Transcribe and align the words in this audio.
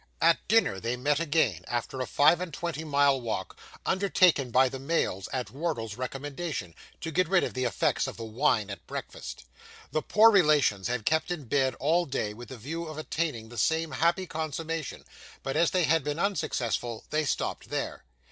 At 0.19 0.47
dinner 0.47 0.79
they 0.79 0.97
met 0.97 1.19
again, 1.19 1.63
after 1.67 2.01
a 2.01 2.07
five 2.07 2.41
and 2.41 2.51
twenty 2.51 2.83
mile 2.83 3.21
walk, 3.21 3.55
undertaken 3.85 4.49
by 4.49 4.67
the 4.67 4.79
males 4.79 5.29
at 5.31 5.51
Wardle's 5.51 5.95
recommendation, 5.95 6.73
to 7.01 7.11
get 7.11 7.29
rid 7.29 7.43
of 7.43 7.53
the 7.53 7.65
effects 7.65 8.07
of 8.07 8.17
the 8.17 8.23
wine 8.25 8.71
at 8.71 8.87
breakfast. 8.87 9.43
The 9.91 10.01
poor 10.01 10.31
relations 10.31 10.87
had 10.87 11.05
kept 11.05 11.29
in 11.29 11.43
bed 11.45 11.75
all 11.75 12.07
day, 12.07 12.33
with 12.33 12.49
the 12.49 12.57
view 12.57 12.85
of 12.87 12.97
attaining 12.97 13.49
the 13.49 13.59
same 13.59 13.91
happy 13.91 14.25
consummation, 14.25 15.05
but, 15.43 15.55
as 15.55 15.69
they 15.69 15.83
had 15.83 16.03
been 16.03 16.17
unsuccessful, 16.17 17.03
they 17.11 17.23
stopped 17.23 17.69
there. 17.69 18.03